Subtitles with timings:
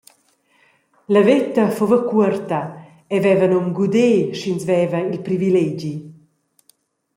[1.15, 2.59] La veta fuva cuorta,
[3.15, 5.93] ei veva num guder, sch’ins veva il privilegi.